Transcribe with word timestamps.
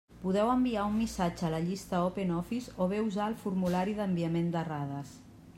Podeu 0.21 0.47
enviar 0.53 0.85
un 0.91 0.95
missatge 1.01 1.45
a 1.49 1.51
la 1.55 1.59
llista 1.67 2.01
Open 2.07 2.33
Office 2.39 2.73
o 2.87 2.89
bé 2.95 3.05
usar 3.11 3.31
el 3.33 3.39
formulari 3.45 3.97
d'enviament 4.01 4.53
d'errades. 4.57 5.17